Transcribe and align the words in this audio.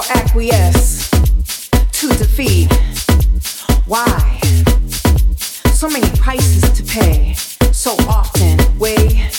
or 0.00 0.16
acquiesce 0.16 1.10
to 1.92 2.08
defeat. 2.08 2.72
Why? 3.86 4.40
So 5.72 5.88
many 5.88 6.08
prices 6.16 6.62
to 6.72 6.82
pay, 6.84 7.34
so 7.72 7.92
often, 8.08 8.78
way. 8.78 9.30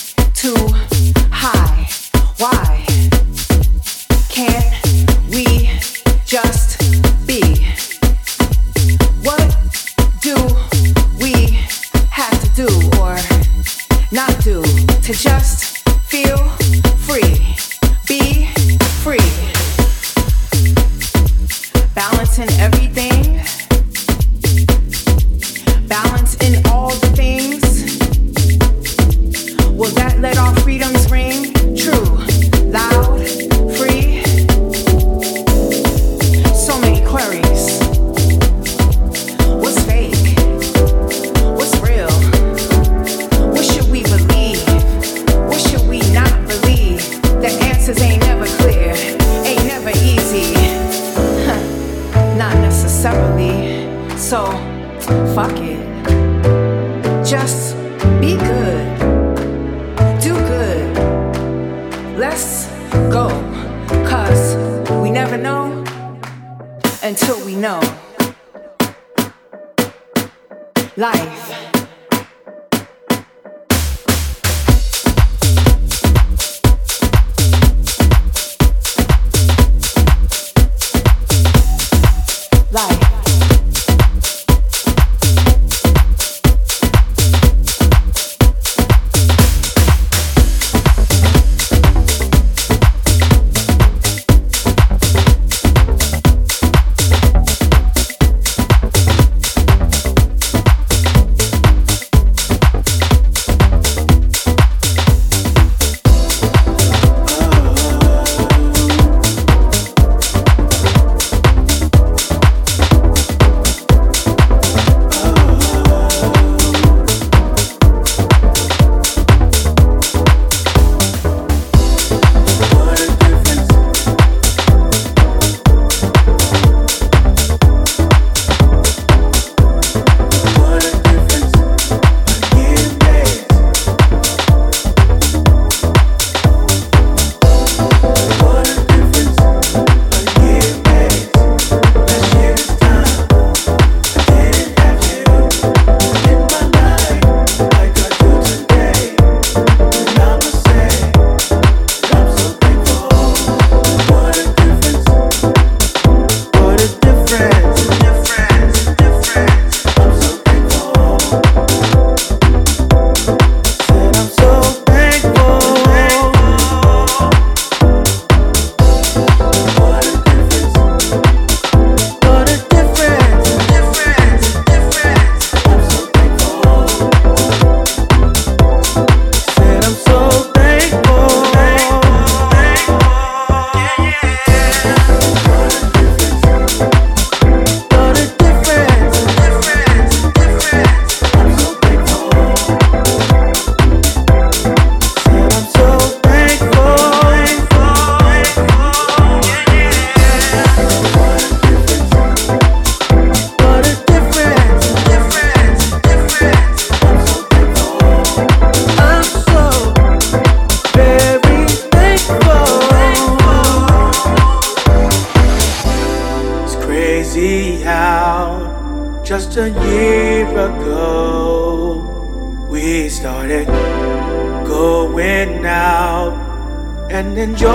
And 227.42 227.54
enjoying 227.54 227.71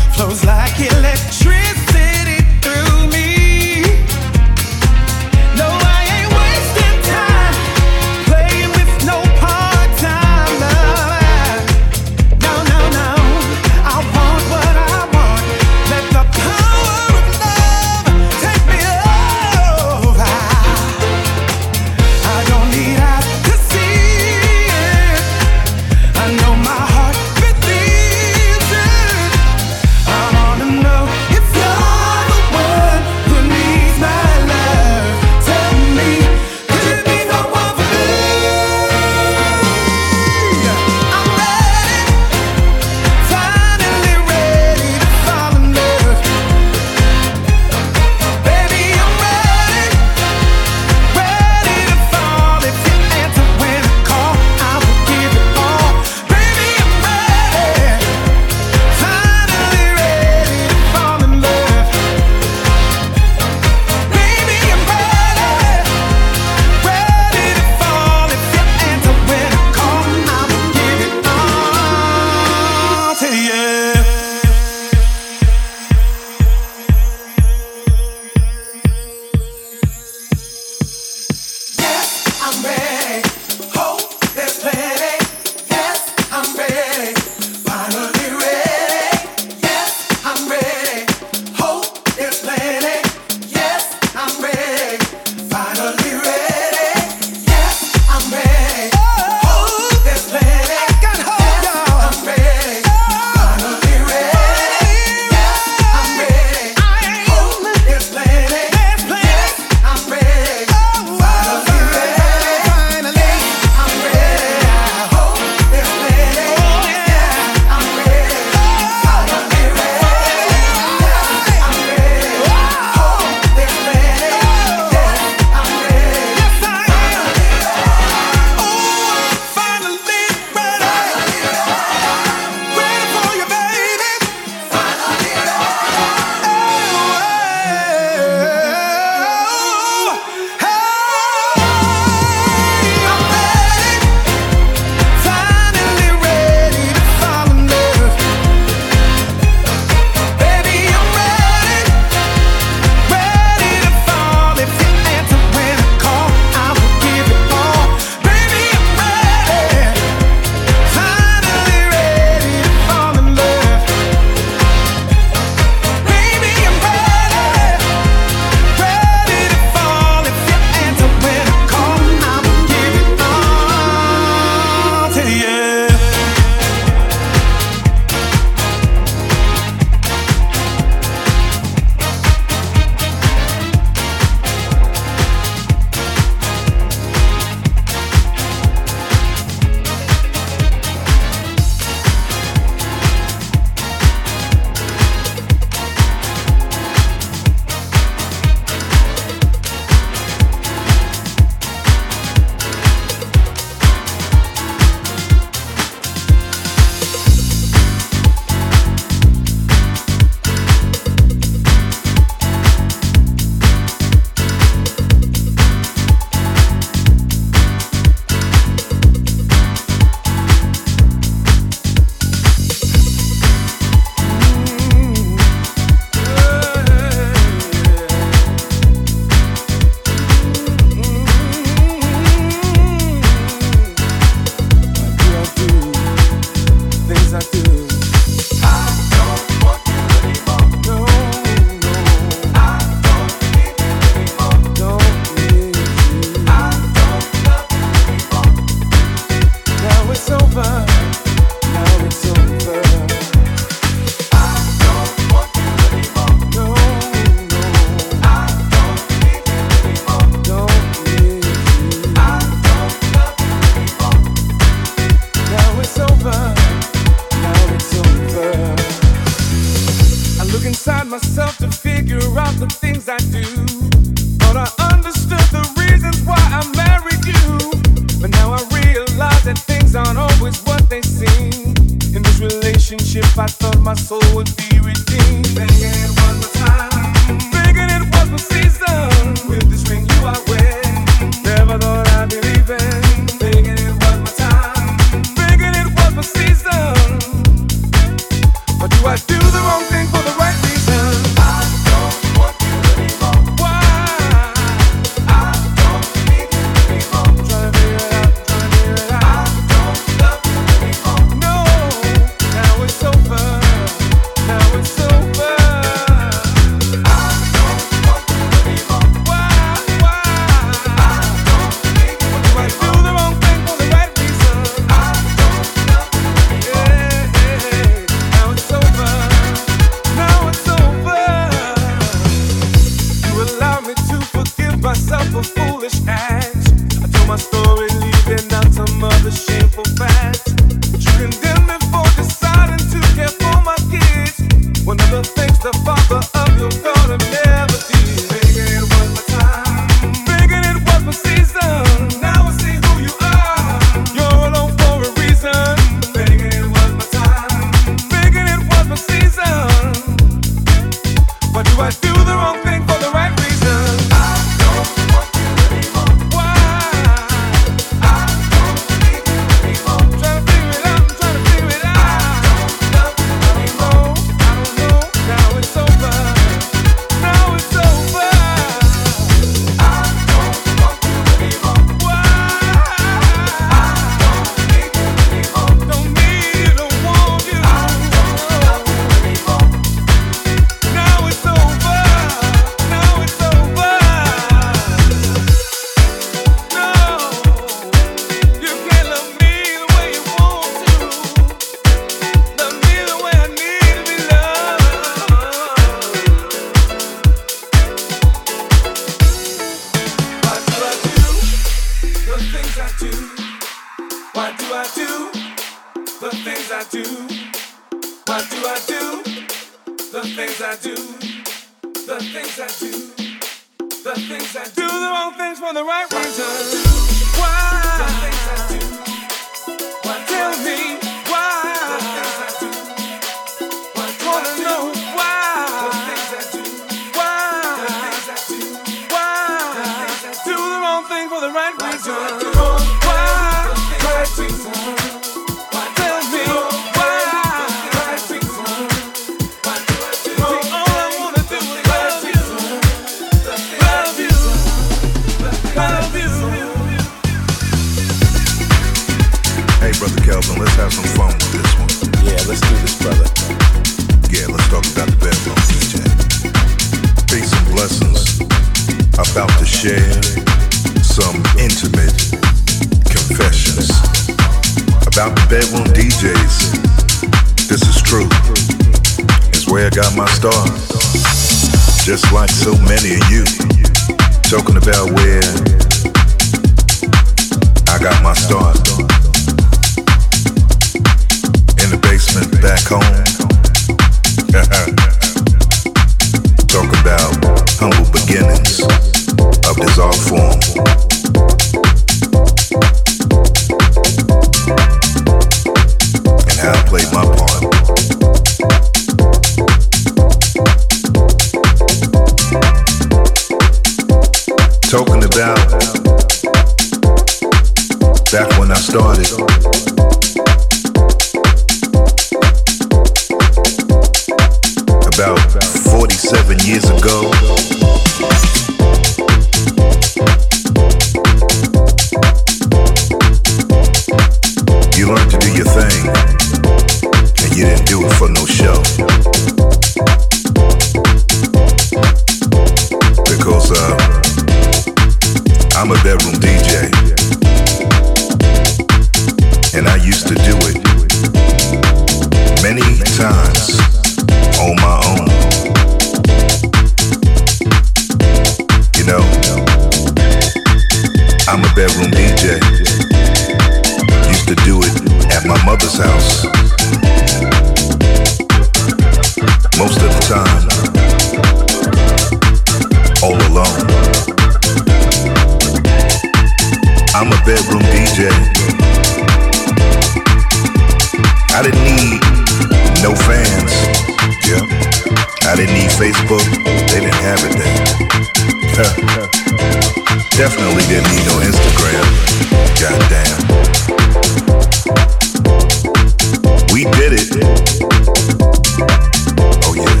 Oh 599.64 599.74
yeah. 599.74 600.00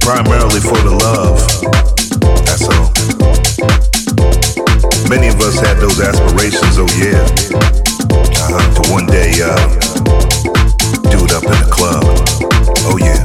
Primarily 0.00 0.60
for 0.60 0.76
the 0.84 0.92
love. 0.92 1.40
That's 2.44 2.68
all. 2.68 2.92
Many 5.08 5.28
of 5.28 5.40
us 5.40 5.58
had 5.60 5.78
those 5.78 6.00
aspirations, 6.00 6.78
oh 6.78 6.88
yeah. 7.00 7.24
Uh-huh. 8.44 8.92
One 8.92 9.06
day, 9.06 9.32
uh, 9.40 9.56
do 11.08 11.24
it 11.24 11.32
up 11.32 11.44
in 11.44 11.56
the 11.60 11.68
club. 11.70 12.04
Oh 12.88 12.98
yeah. 12.98 13.22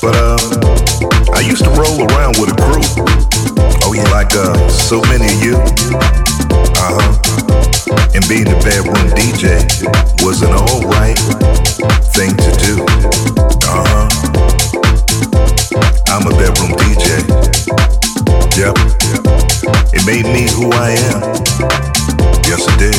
But 0.00 0.16
uh, 0.16 0.38
I 1.34 1.40
used 1.40 1.64
to 1.64 1.70
roll 1.70 2.06
around 2.08 2.38
with 2.38 2.52
a 2.52 2.56
crew. 2.56 2.84
Oh 3.84 3.92
yeah, 3.92 4.08
like 4.10 4.34
uh, 4.34 4.68
so 4.68 5.00
many 5.02 5.26
of 5.26 5.42
you. 5.42 5.56
Uh-huh. 6.78 7.25
And 7.86 8.26
being 8.28 8.48
a 8.48 8.58
bedroom 8.66 9.06
DJ 9.14 9.62
was 10.24 10.42
an 10.42 10.50
alright 10.50 11.18
thing 12.16 12.34
to 12.34 12.50
do. 12.58 12.82
Uh-huh. 13.62 14.08
I'm 16.08 16.26
a 16.26 16.30
bedroom 16.30 16.72
DJ. 16.82 17.22
Yep. 18.58 18.74
It 19.94 20.04
made 20.04 20.26
me 20.26 20.48
who 20.50 20.72
I 20.72 20.90
am. 21.12 21.20
Yes, 22.48 22.66
it 22.66 22.78
did. 22.78 22.96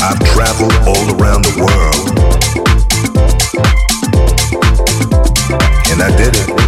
I've 0.00 0.18
traveled 0.32 0.72
all 0.88 1.20
around 1.20 1.44
the 1.44 1.54
world. 1.60 2.08
And 5.90 6.02
I 6.02 6.16
did 6.16 6.34
it. 6.34 6.61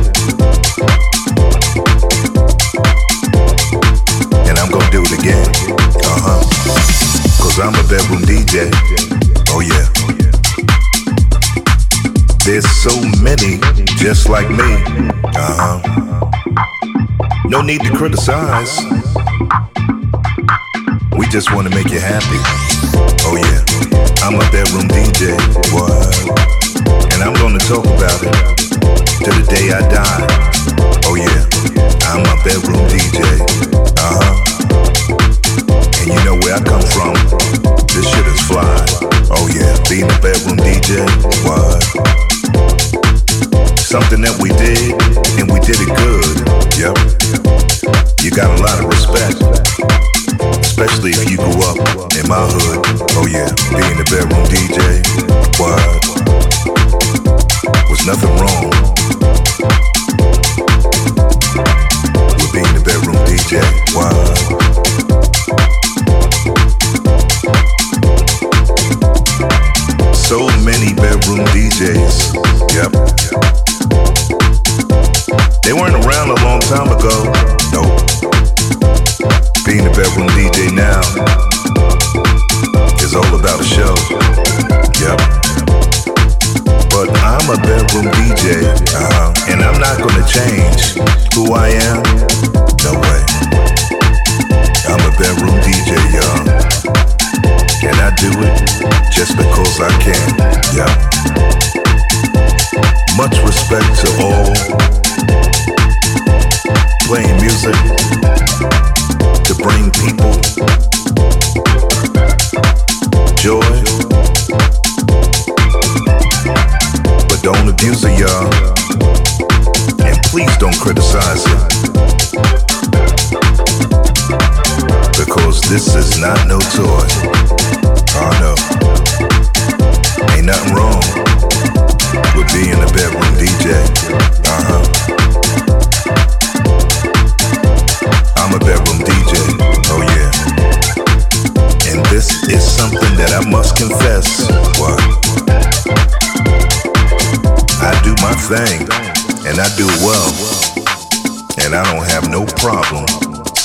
I'm 7.64 7.72
a 7.72 7.88
bedroom 7.88 8.20
DJ. 8.28 8.68
Oh, 9.48 9.60
yeah. 9.60 9.88
There's 12.44 12.68
so 12.68 12.92
many 13.22 13.56
just 13.96 14.28
like 14.28 14.50
me. 14.50 14.84
Uh 15.34 15.80
huh. 15.80 16.04
No 17.46 17.62
need 17.62 17.80
to 17.80 17.90
criticize. 17.96 18.78
We 21.16 21.26
just 21.28 21.54
want 21.54 21.66
to 21.66 21.74
make 21.74 21.90
you 21.90 22.00
happy. 22.00 22.36
Oh 23.24 23.36
yeah, 23.40 23.64
I'm 24.22 24.34
a 24.34 24.44
bedroom 24.52 24.86
DJ. 24.88 25.32
What? 25.72 27.14
And 27.14 27.22
I'm 27.22 27.32
gonna 27.32 27.58
talk 27.60 27.86
about 27.86 28.22
it 28.22 28.34
to 29.24 29.30
the 29.30 29.46
day 29.48 29.72
I 29.72 29.80
die. 29.88 30.26
Oh 31.06 31.14
yeah, 31.14 31.46
I'm 32.12 32.20
a 32.26 32.44
bedroom 32.44 32.86
DJ. 32.90 33.73
You 36.04 36.20
know 36.22 36.36
where 36.44 36.52
I 36.52 36.60
come 36.60 36.84
from. 36.92 37.16
This 37.88 38.04
shit 38.04 38.26
is 38.28 38.40
fly. 38.44 38.76
Oh 39.32 39.48
yeah, 39.56 39.72
being 39.88 40.04
a 40.04 40.18
bedroom 40.20 40.60
DJ. 40.60 41.00
Something 43.80 44.20
that 44.20 44.36
we 44.36 44.50
did, 44.52 44.92
and 45.40 45.48
we 45.48 45.60
did 45.64 45.80
it 45.80 45.88
good. 45.96 46.44
Yep. 46.76 46.92
You 48.20 48.30
got 48.36 48.52
a 48.52 48.60
lot 48.60 48.84
of 48.84 48.92
respect. 48.92 49.40
Especially 50.60 51.16
if 51.16 51.24
you 51.30 51.38
grew 51.40 51.64
up 51.64 51.80
in 52.20 52.28
my 52.28 52.44
hood. 52.52 52.84
Oh 53.16 53.24
yeah, 53.24 53.48
being 53.72 53.96
bedroom 54.04 54.44
DJ. 54.52 55.00
Was 57.88 58.04
nothing 58.04 58.28
wrong 58.36 58.68
with 62.36 62.52
being 62.52 62.76
bedroom 62.84 63.16
DJ. 63.24 63.64
Bedroom 71.24 71.46
DJs. 71.56 72.34
Yep. 72.76 72.92
They 75.64 75.72
weren't 75.72 75.96
around 76.04 76.28
a 76.28 76.38
long 76.44 76.60
time 76.60 76.88
ago. 76.92 77.32
Nope. 77.72 78.04
Being 79.64 79.86
a 79.86 79.92
bedroom 79.96 80.28
DJ 80.36 80.68
now 80.74 81.00
is 83.00 83.14
all 83.14 83.34
about 83.34 83.60
a 83.60 83.64
show. 83.64 83.94
Yep. 85.00 85.18
But 86.92 87.08
I'm 87.24 87.48
a 87.48 87.56
bedroom 87.56 88.12
DJ, 88.20 88.68
uh-huh. 88.92 89.32
and 89.48 89.62
I'm 89.62 89.80
not 89.80 89.96
gonna 89.98 90.26
change 90.28 90.92
who 91.32 91.54
I 91.54 91.68
am. 91.88 92.02
No 92.84 93.00
way. 93.00 93.20
I'm 94.92 95.00
a 95.00 95.12
bedroom 95.16 95.56
DJ, 95.64 95.96
y'all. 96.12 96.44
And 97.88 97.96
I 97.96 98.14
do 98.16 98.28
it 98.28 99.10
just 99.10 99.36
because 99.38 99.80
I 99.80 99.90
can. 100.02 100.23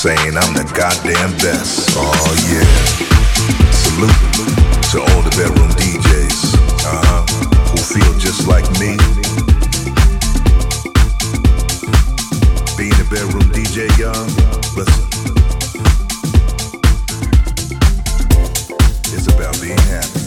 Saying 0.00 0.34
I'm 0.34 0.54
the 0.54 0.64
goddamn 0.74 1.32
best. 1.44 1.90
Oh 1.94 2.32
yeah. 2.48 2.64
Salute 3.70 4.08
to 4.92 5.00
all 5.00 5.20
the 5.20 5.28
bedroom 5.36 5.68
DJs 5.76 6.54
uh-huh, 6.86 7.20
who 7.68 7.76
feel 7.76 8.18
just 8.18 8.48
like 8.48 8.64
me. 8.80 8.96
Being 12.78 12.96
a 12.96 13.04
bedroom 13.12 13.52
DJ, 13.52 13.92
y'all, 13.98 14.24
listen. 14.74 15.04
It's 19.12 19.26
about 19.26 19.60
being 19.60 19.76
happy. 19.76 20.19